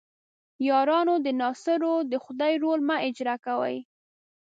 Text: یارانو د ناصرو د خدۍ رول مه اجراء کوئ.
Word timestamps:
یارانو 0.69 1.15
د 1.25 1.27
ناصرو 1.41 1.93
د 2.11 2.13
خدۍ 2.23 2.53
رول 2.63 2.79
مه 2.87 2.95
اجراء 3.07 3.39
کوئ. 3.45 3.75